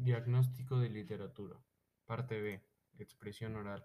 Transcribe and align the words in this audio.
Diagnóstico 0.00 0.78
de 0.78 0.90
literatura. 0.90 1.60
Parte 2.06 2.40
B. 2.40 2.62
Expresión 3.00 3.56
oral. 3.56 3.84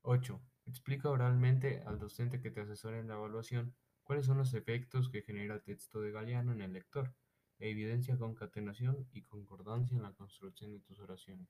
8. 0.00 0.40
Explica 0.64 1.10
oralmente 1.10 1.82
al 1.84 1.98
docente 1.98 2.40
que 2.40 2.50
te 2.50 2.62
asesora 2.62 2.98
en 2.98 3.08
la 3.08 3.16
evaluación 3.16 3.74
cuáles 4.02 4.24
son 4.24 4.38
los 4.38 4.54
efectos 4.54 5.10
que 5.10 5.20
genera 5.20 5.56
el 5.56 5.62
texto 5.62 6.00
de 6.00 6.10
Galeano 6.10 6.54
en 6.54 6.62
el 6.62 6.72
lector, 6.72 7.12
e 7.58 7.68
evidencia 7.68 8.16
concatenación 8.16 9.06
y 9.12 9.24
concordancia 9.24 9.94
en 9.94 10.04
la 10.04 10.14
construcción 10.14 10.72
de 10.72 10.80
tus 10.80 11.00
oraciones. 11.00 11.48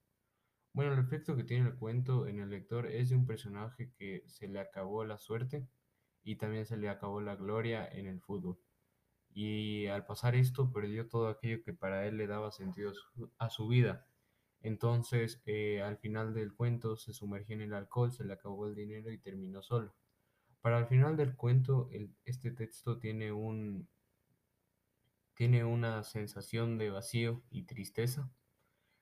Bueno, 0.73 0.93
el 0.93 0.99
efecto 0.99 1.37
que 1.37 1.45
tiene 1.45 1.69
el 1.69 1.77
cuento 1.77 2.27
en 2.27 2.41
el 2.41 2.51
lector 2.51 2.89
es 2.89 3.11
de 3.11 3.15
un 3.15 3.25
personaje 3.25 3.93
que 3.97 4.25
se 4.27 4.49
le 4.49 4.59
acabó 4.59 5.05
la 5.05 5.17
suerte 5.17 5.69
y 6.25 6.35
también 6.35 6.67
se 6.67 6.77
le 6.77 6.89
acabó 6.89 7.21
la 7.21 7.37
gloria 7.37 7.87
en 7.87 8.09
el 8.09 8.21
fútbol. 8.21 8.59
Y 9.37 9.87
al 9.89 10.07
pasar 10.07 10.35
esto 10.35 10.73
perdió 10.73 11.09
todo 11.09 11.29
aquello 11.29 11.63
que 11.63 11.75
para 11.75 12.07
él 12.07 12.17
le 12.17 12.27
daba 12.27 12.51
sentido 12.51 12.95
a 13.37 13.51
su 13.51 13.69
vida. 13.69 14.07
Entonces, 14.63 15.43
eh, 15.45 15.83
al 15.83 15.99
final 15.99 16.33
del 16.33 16.55
cuento 16.55 16.97
se 16.97 17.13
sumergió 17.13 17.55
en 17.55 17.61
el 17.61 17.75
alcohol, 17.75 18.11
se 18.11 18.25
le 18.25 18.33
acabó 18.33 18.67
el 18.67 18.75
dinero 18.75 19.13
y 19.13 19.19
terminó 19.19 19.63
solo. 19.63 19.95
Para 20.63 20.79
el 20.79 20.87
final 20.87 21.19
del 21.19 21.37
cuento, 21.37 21.91
este 22.25 22.51
texto 22.51 22.99
tiene 22.99 23.31
un 23.31 23.87
tiene 25.35 25.65
una 25.65 26.03
sensación 26.03 26.79
de 26.79 26.89
vacío 26.89 27.43
y 27.51 27.65
tristeza. 27.65 28.31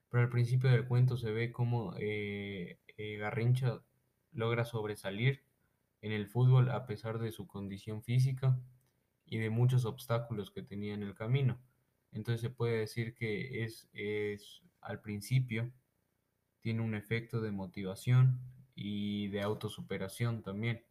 Pero 0.09 0.23
al 0.23 0.29
principio 0.29 0.69
del 0.69 0.85
cuento 0.85 1.15
se 1.15 1.31
ve 1.31 1.53
cómo 1.53 1.95
eh, 1.97 2.81
eh, 2.97 3.17
Garrincha 3.19 3.81
logra 4.33 4.65
sobresalir 4.65 5.45
en 6.01 6.11
el 6.11 6.27
fútbol 6.27 6.71
a 6.71 6.85
pesar 6.85 7.19
de 7.19 7.31
su 7.31 7.47
condición 7.47 8.03
física 8.03 8.59
y 9.25 9.37
de 9.39 9.49
muchos 9.49 9.85
obstáculos 9.85 10.51
que 10.51 10.61
tenía 10.61 10.93
en 10.93 11.03
el 11.03 11.15
camino. 11.15 11.59
Entonces 12.11 12.41
se 12.41 12.49
puede 12.49 12.77
decir 12.79 13.13
que 13.13 13.63
es, 13.63 13.89
es 13.93 14.61
al 14.81 15.01
principio 15.01 15.71
tiene 16.65 16.81
un 16.81 16.95
efecto 16.95 17.41
de 17.41 17.51
motivación 17.51 18.39
y 18.73 19.27
de 19.27 19.41
autosuperación 19.41 20.41
también. 20.41 20.83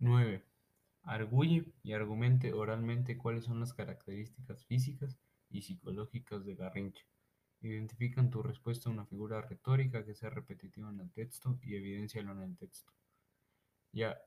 9. 0.00 0.44
Arguye 1.04 1.72
y 1.84 1.92
argumente 1.92 2.52
oralmente 2.52 3.16
cuáles 3.16 3.44
son 3.44 3.60
las 3.60 3.72
características 3.72 4.64
físicas 4.66 5.16
y 5.48 5.62
psicológicas 5.62 6.44
de 6.44 6.56
Garrincha. 6.56 7.04
Identifican 7.60 8.30
tu 8.30 8.42
respuesta 8.42 8.90
una 8.90 9.06
figura 9.06 9.40
retórica 9.40 10.04
que 10.04 10.16
sea 10.16 10.30
repetitiva 10.30 10.90
en 10.90 10.98
el 10.98 11.12
texto 11.12 11.60
y 11.62 11.76
evidencialo 11.76 12.32
en 12.32 12.42
el 12.42 12.56
texto. 12.56 12.92
Ya, 13.92 14.18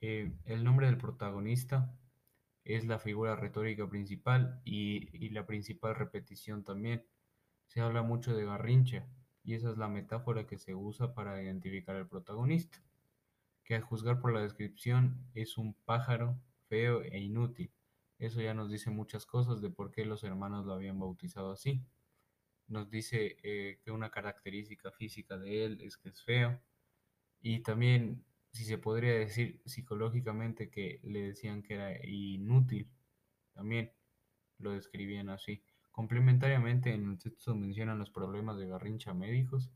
eh, 0.00 0.32
el 0.44 0.64
nombre 0.64 0.86
del 0.86 0.98
protagonista 0.98 1.94
es 2.64 2.86
la 2.86 2.98
figura 2.98 3.36
retórica 3.36 3.88
principal 3.88 4.60
y, 4.64 5.28
la 5.30 5.46
principal 5.46 5.94
repetición 5.94 6.64
también. 6.64 7.04
Se 7.66 7.80
habla 7.80 8.02
mucho 8.02 8.34
de 8.34 8.44
Garrincha 8.44 9.06
y 9.44 9.54
esa 9.54 9.70
es 9.70 9.78
la 9.78 9.88
metáfora 9.88 10.46
que 10.46 10.58
se 10.58 10.74
usa 10.74 11.14
para 11.14 11.42
identificar 11.42 11.96
al 11.96 12.08
protagonista, 12.08 12.82
que 13.64 13.76
a 13.76 13.80
juzgar 13.80 14.20
por 14.20 14.32
la 14.32 14.42
descripción 14.42 15.24
es 15.34 15.56
un 15.56 15.74
pájaro 15.74 16.36
feo 16.68 17.02
e 17.02 17.18
inútil. 17.18 17.72
Eso 18.18 18.40
ya 18.40 18.54
nos 18.54 18.70
dice 18.70 18.90
muchas 18.90 19.24
cosas 19.24 19.60
de 19.62 19.70
por 19.70 19.90
qué 19.90 20.04
los 20.04 20.24
hermanos 20.24 20.66
lo 20.66 20.74
habían 20.74 20.98
bautizado 20.98 21.52
así. 21.52 21.82
Nos 22.68 22.90
dice 22.90 23.38
eh, 23.42 23.80
que 23.82 23.90
una 23.90 24.10
característica 24.10 24.92
física 24.92 25.38
de 25.38 25.64
él 25.64 25.80
es 25.80 25.96
que 25.96 26.10
es 26.10 26.22
feo 26.22 26.60
y 27.40 27.60
también 27.60 28.24
si 28.52 28.64
se 28.64 28.78
podría 28.78 29.14
decir 29.14 29.60
psicológicamente 29.64 30.70
que 30.70 31.00
le 31.04 31.22
decían 31.22 31.62
que 31.62 31.74
era 31.74 32.06
inútil, 32.06 32.90
también 33.54 33.92
lo 34.58 34.72
describían 34.72 35.28
así. 35.28 35.62
Complementariamente 35.90 36.92
en 36.92 37.10
el 37.10 37.18
texto 37.18 37.54
mencionan 37.54 37.98
los 37.98 38.10
problemas 38.10 38.58
de 38.58 38.68
Garrincha 38.68 39.14
médicos, 39.14 39.70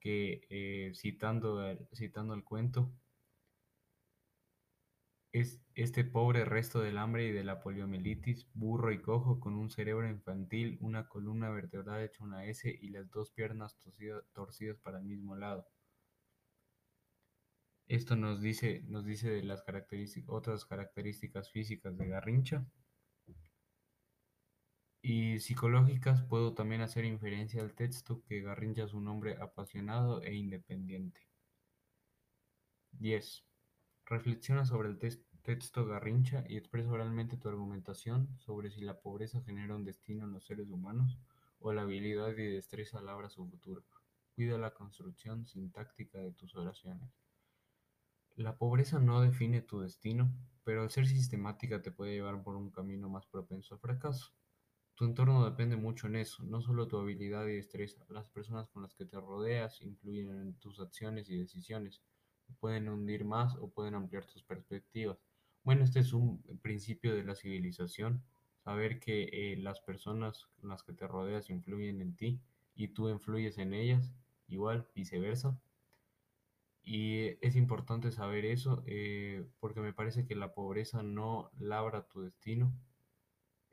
que 0.00 0.42
eh, 0.50 0.92
citando, 0.94 1.66
el, 1.66 1.88
citando 1.92 2.34
el 2.34 2.44
cuento, 2.44 2.92
es 5.32 5.60
este 5.74 6.04
pobre 6.04 6.44
resto 6.44 6.80
del 6.80 6.98
hambre 6.98 7.26
y 7.28 7.32
de 7.32 7.44
la 7.44 7.60
poliomielitis, 7.60 8.48
burro 8.54 8.92
y 8.92 9.00
cojo, 9.00 9.40
con 9.40 9.54
un 9.54 9.70
cerebro 9.70 10.08
infantil, 10.08 10.78
una 10.80 11.08
columna 11.08 11.50
vertebral 11.50 12.02
hecha 12.02 12.24
una 12.24 12.46
S 12.46 12.76
y 12.80 12.90
las 12.90 13.10
dos 13.10 13.30
piernas 13.30 13.76
torcidas 14.32 14.78
para 14.78 14.98
el 14.98 15.04
mismo 15.04 15.36
lado. 15.36 15.66
Esto 17.88 18.16
nos 18.16 18.42
dice, 18.42 18.82
nos 18.86 19.06
dice 19.06 19.30
de 19.30 19.42
las 19.42 19.62
características, 19.62 20.28
otras 20.28 20.66
características 20.66 21.50
físicas 21.50 21.96
de 21.96 22.06
Garrincha. 22.08 22.66
Y 25.00 25.38
psicológicas 25.40 26.22
puedo 26.22 26.52
también 26.52 26.82
hacer 26.82 27.06
inferencia 27.06 27.62
al 27.62 27.74
texto 27.74 28.22
que 28.28 28.42
Garrincha 28.42 28.84
es 28.84 28.92
un 28.92 29.08
hombre 29.08 29.38
apasionado 29.40 30.20
e 30.22 30.34
independiente. 30.34 31.26
10. 32.92 33.44
Reflexiona 34.04 34.66
sobre 34.66 34.90
el 34.90 34.98
texto 35.42 35.86
Garrincha 35.86 36.44
y 36.46 36.58
expresa 36.58 36.90
oralmente 36.90 37.38
tu 37.38 37.48
argumentación 37.48 38.28
sobre 38.38 38.70
si 38.70 38.82
la 38.82 39.00
pobreza 39.00 39.40
genera 39.40 39.74
un 39.74 39.84
destino 39.84 40.26
en 40.26 40.32
los 40.32 40.44
seres 40.44 40.68
humanos 40.68 41.18
o 41.58 41.72
la 41.72 41.82
habilidad 41.82 42.36
y 42.36 42.52
destreza 42.52 43.00
labra 43.00 43.30
su 43.30 43.48
futuro. 43.48 43.82
Cuida 44.34 44.58
la 44.58 44.74
construcción 44.74 45.46
sintáctica 45.46 46.18
de 46.18 46.32
tus 46.32 46.54
oraciones. 46.54 47.08
La 48.38 48.56
pobreza 48.56 49.00
no 49.00 49.20
define 49.20 49.62
tu 49.62 49.80
destino, 49.80 50.32
pero 50.62 50.82
al 50.82 50.90
ser 50.90 51.08
sistemática 51.08 51.82
te 51.82 51.90
puede 51.90 52.12
llevar 52.12 52.40
por 52.44 52.54
un 52.54 52.70
camino 52.70 53.08
más 53.08 53.26
propenso 53.26 53.74
al 53.74 53.80
fracaso. 53.80 54.32
Tu 54.94 55.06
entorno 55.06 55.44
depende 55.44 55.74
mucho 55.74 56.06
en 56.06 56.14
eso, 56.14 56.44
no 56.44 56.60
solo 56.62 56.86
tu 56.86 56.98
habilidad 56.98 57.48
y 57.48 57.56
destreza. 57.56 58.06
Las 58.08 58.28
personas 58.28 58.68
con 58.68 58.82
las 58.82 58.94
que 58.94 59.06
te 59.06 59.20
rodeas 59.20 59.80
influyen 59.80 60.30
en 60.40 60.54
tus 60.54 60.78
acciones 60.78 61.28
y 61.28 61.36
decisiones. 61.36 62.00
Pueden 62.60 62.88
hundir 62.88 63.24
más 63.24 63.56
o 63.56 63.70
pueden 63.70 63.96
ampliar 63.96 64.24
tus 64.24 64.44
perspectivas. 64.44 65.18
Bueno, 65.64 65.82
este 65.82 65.98
es 65.98 66.12
un 66.12 66.40
principio 66.62 67.16
de 67.16 67.24
la 67.24 67.34
civilización. 67.34 68.22
Saber 68.62 69.00
que 69.00 69.24
eh, 69.32 69.56
las 69.56 69.80
personas 69.80 70.46
con 70.60 70.70
las 70.70 70.84
que 70.84 70.92
te 70.92 71.08
rodeas 71.08 71.50
influyen 71.50 72.00
en 72.02 72.14
ti 72.14 72.40
y 72.76 72.86
tú 72.86 73.08
influyes 73.08 73.58
en 73.58 73.74
ellas, 73.74 74.14
igual, 74.46 74.86
viceversa. 74.94 75.58
Y 76.90 77.36
es 77.42 77.54
importante 77.54 78.10
saber 78.10 78.46
eso 78.46 78.82
eh, 78.86 79.44
porque 79.60 79.80
me 79.80 79.92
parece 79.92 80.26
que 80.26 80.34
la 80.34 80.54
pobreza 80.54 81.02
no 81.02 81.50
labra 81.58 82.06
tu 82.08 82.22
destino, 82.22 82.72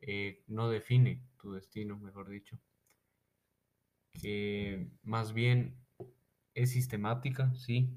eh, 0.01 0.43
no 0.47 0.69
define 0.69 1.23
tu 1.39 1.53
destino, 1.53 1.97
mejor 1.97 2.27
dicho. 2.27 2.59
Que 4.21 4.89
más 5.01 5.31
bien 5.31 5.77
es 6.55 6.71
sistemática, 6.71 7.55
sí, 7.55 7.89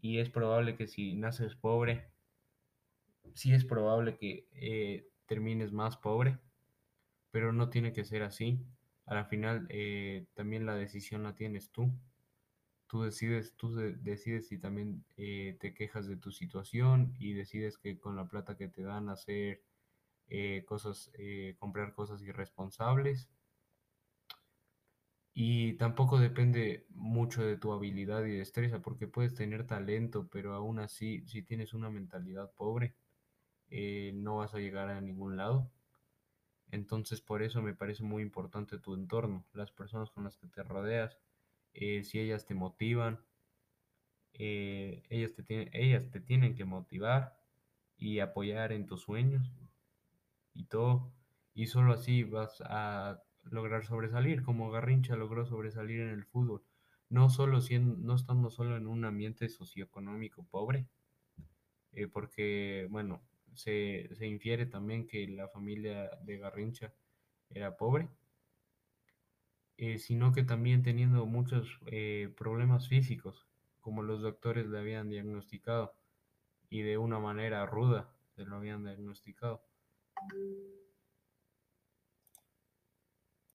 y 0.00 0.18
es 0.18 0.30
probable 0.30 0.76
que 0.76 0.86
si 0.86 1.14
naces 1.14 1.54
pobre, 1.54 2.08
sí 3.34 3.52
es 3.52 3.66
probable 3.66 4.16
que 4.16 4.48
eh, 4.52 5.10
termines 5.26 5.72
más 5.72 5.98
pobre, 5.98 6.38
pero 7.30 7.52
no 7.52 7.68
tiene 7.68 7.92
que 7.92 8.06
ser 8.06 8.22
así. 8.22 8.64
A 9.04 9.14
la 9.14 9.26
final 9.26 9.68
también 10.32 10.64
la 10.64 10.74
decisión 10.74 11.22
la 11.22 11.34
tienes 11.34 11.70
tú 11.70 11.92
tú 12.88 13.02
decides, 13.02 13.54
tú 13.56 13.74
decides 13.76 14.48
si 14.48 14.58
también 14.58 15.04
eh, 15.16 15.56
te 15.60 15.74
quejas 15.74 16.08
de 16.08 16.16
tu 16.16 16.32
situación 16.32 17.14
y 17.18 17.34
decides 17.34 17.78
que 17.78 17.98
con 17.98 18.16
la 18.16 18.26
plata 18.28 18.56
que 18.56 18.68
te 18.68 18.82
dan 18.82 19.10
hacer 19.10 19.62
eh, 20.28 20.64
cosas, 20.66 21.10
eh, 21.14 21.54
comprar 21.58 21.94
cosas 21.94 22.22
irresponsables. 22.22 23.28
Y 25.34 25.74
tampoco 25.74 26.18
depende 26.18 26.86
mucho 26.90 27.44
de 27.44 27.56
tu 27.56 27.72
habilidad 27.72 28.24
y 28.24 28.36
destreza, 28.36 28.80
porque 28.82 29.06
puedes 29.06 29.34
tener 29.34 29.66
talento, 29.66 30.28
pero 30.28 30.54
aún 30.54 30.80
así, 30.80 31.22
si 31.28 31.42
tienes 31.42 31.74
una 31.74 31.90
mentalidad 31.90 32.50
pobre, 32.54 32.96
no 34.14 34.38
vas 34.38 34.54
a 34.54 34.58
llegar 34.58 34.88
a 34.88 35.00
ningún 35.00 35.36
lado. 35.36 35.70
Entonces, 36.72 37.20
por 37.20 37.42
eso 37.42 37.62
me 37.62 37.74
parece 37.74 38.02
muy 38.02 38.22
importante 38.22 38.78
tu 38.78 38.94
entorno, 38.94 39.44
las 39.52 39.70
personas 39.70 40.10
con 40.10 40.24
las 40.24 40.36
que 40.36 40.48
te 40.48 40.64
rodeas, 40.64 41.16
eh, 41.80 42.02
si 42.02 42.18
ellas 42.18 42.44
te 42.44 42.54
motivan, 42.54 43.20
eh, 44.32 45.04
ellas, 45.10 45.34
te 45.34 45.44
tienen, 45.44 45.70
ellas 45.72 46.10
te 46.10 46.20
tienen 46.20 46.56
que 46.56 46.64
motivar 46.64 47.38
y 47.96 48.18
apoyar 48.18 48.72
en 48.72 48.86
tus 48.86 49.02
sueños 49.02 49.52
y 50.54 50.64
todo. 50.64 51.12
Y 51.54 51.66
solo 51.68 51.92
así 51.92 52.24
vas 52.24 52.60
a 52.66 53.22
lograr 53.44 53.84
sobresalir, 53.84 54.42
como 54.42 54.70
Garrincha 54.70 55.16
logró 55.16 55.46
sobresalir 55.46 56.00
en 56.00 56.10
el 56.10 56.24
fútbol. 56.24 56.64
No, 57.10 57.30
solo 57.30 57.60
siendo, 57.60 57.96
no 57.96 58.16
estando 58.16 58.50
solo 58.50 58.76
en 58.76 58.86
un 58.88 59.04
ambiente 59.04 59.48
socioeconómico 59.48 60.44
pobre, 60.44 60.88
eh, 61.92 62.08
porque, 62.08 62.88
bueno, 62.90 63.22
se, 63.54 64.10
se 64.14 64.26
infiere 64.26 64.66
también 64.66 65.06
que 65.06 65.28
la 65.28 65.48
familia 65.48 66.10
de 66.24 66.38
Garrincha 66.38 66.92
era 67.50 67.76
pobre 67.76 68.08
eh, 69.78 69.98
sino 69.98 70.32
que 70.32 70.42
también 70.42 70.82
teniendo 70.82 71.24
muchos 71.24 71.78
eh, 71.86 72.34
problemas 72.36 72.88
físicos, 72.88 73.46
como 73.80 74.02
los 74.02 74.20
doctores 74.20 74.66
le 74.66 74.78
habían 74.78 75.08
diagnosticado, 75.08 75.94
y 76.68 76.82
de 76.82 76.98
una 76.98 77.18
manera 77.20 77.64
ruda 77.64 78.12
se 78.34 78.44
lo 78.44 78.56
habían 78.56 78.84
diagnosticado. 78.84 79.62